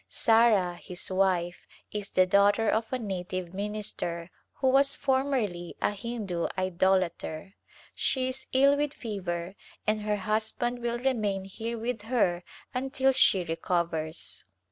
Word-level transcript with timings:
Sarah, 0.09 0.79
his 0.81 1.11
wife, 1.11 1.67
is 1.91 2.09
the 2.09 2.25
daughter 2.25 2.67
of 2.67 2.91
a 2.91 2.97
native 2.97 3.53
minister 3.53 4.07
A 4.07 4.17
Glimpse 4.17 4.25
of 4.25 4.29
India 4.31 4.53
who 4.61 4.67
was 4.69 4.95
formerly 4.95 5.75
a 5.79 5.91
Hindu 5.91 6.47
idolater. 6.57 7.53
She 7.93 8.27
is 8.29 8.47
ill 8.51 8.75
with 8.77 8.95
fever 8.95 9.53
and 9.85 10.01
her 10.01 10.15
husband 10.17 10.79
will 10.79 10.97
remain 10.97 11.43
here 11.43 11.77
with 11.77 12.01
her 12.01 12.43
until 12.73 13.11
she 13.11 13.43
recovers. 13.43 14.43